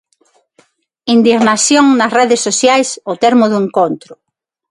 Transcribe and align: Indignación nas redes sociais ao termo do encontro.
Indignación 1.15 1.85
nas 1.99 2.11
redes 2.19 2.41
sociais 2.47 2.89
ao 3.07 3.13
termo 3.23 3.45
do 3.51 3.57
encontro. 3.65 4.13